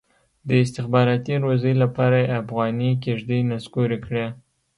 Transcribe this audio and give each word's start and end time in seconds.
د 0.47 0.49
استخباراتي 0.63 1.35
روزۍ 1.43 1.73
لپاره 1.83 2.17
یې 2.21 2.33
افغاني 2.41 2.91
کېږدۍ 3.03 3.39
نسکورې 3.51 3.97
کړي. 4.05 4.25